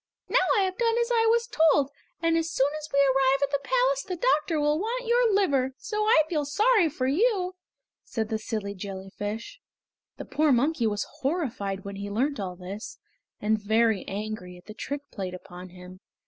[0.27, 1.91] "Now I have done as I was told,
[2.23, 5.75] and as soon as we arrive at the palace the doctor will want your liver,
[5.77, 7.53] so I feel sorry for you!"
[8.03, 9.61] said the silly jellyfish.
[10.17, 12.97] The poor monkey was horrified when he learnt all this,
[13.39, 15.99] and very angry at the trick played upon him.